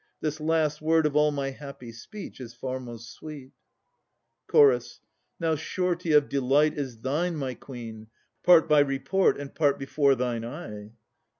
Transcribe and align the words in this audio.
This 0.19 0.39
last 0.39 0.81
word 0.81 1.05
Of 1.05 1.15
all 1.15 1.29
my 1.29 1.51
happy 1.51 1.91
speech 1.91 2.39
is 2.41 2.55
far 2.55 2.79
most 2.79 3.11
sweet. 3.11 3.51
CH. 4.51 4.99
Now 5.39 5.55
surety 5.55 6.13
of 6.13 6.27
delight 6.27 6.75
is 6.75 7.01
thine, 7.01 7.35
my 7.35 7.53
Queen, 7.53 8.07
Part 8.41 8.67
by 8.67 8.79
report 8.79 9.39
and 9.39 9.53
part 9.53 9.77
before 9.77 10.15
thine 10.15 10.43
eye. 10.43 10.93